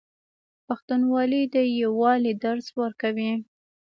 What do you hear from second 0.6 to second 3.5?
پښتونولي د یووالي درس ورکوي.